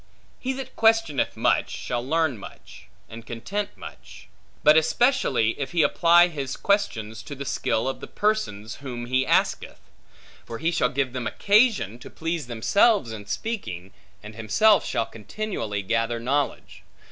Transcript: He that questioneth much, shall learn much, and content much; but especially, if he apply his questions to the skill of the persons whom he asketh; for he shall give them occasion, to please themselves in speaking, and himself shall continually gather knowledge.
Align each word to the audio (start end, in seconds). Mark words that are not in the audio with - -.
He 0.39 0.51
that 0.53 0.75
questioneth 0.75 1.37
much, 1.37 1.69
shall 1.69 2.03
learn 2.03 2.35
much, 2.39 2.87
and 3.07 3.23
content 3.23 3.77
much; 3.77 4.29
but 4.63 4.75
especially, 4.75 5.51
if 5.59 5.73
he 5.73 5.83
apply 5.83 6.27
his 6.27 6.57
questions 6.57 7.21
to 7.21 7.35
the 7.35 7.45
skill 7.45 7.87
of 7.87 7.99
the 7.99 8.07
persons 8.07 8.77
whom 8.77 9.05
he 9.05 9.27
asketh; 9.27 9.79
for 10.43 10.57
he 10.57 10.71
shall 10.71 10.89
give 10.89 11.13
them 11.13 11.27
occasion, 11.27 11.99
to 11.99 12.09
please 12.09 12.47
themselves 12.47 13.11
in 13.11 13.27
speaking, 13.27 13.91
and 14.23 14.33
himself 14.33 14.83
shall 14.83 15.05
continually 15.05 15.83
gather 15.83 16.19
knowledge. 16.19 16.81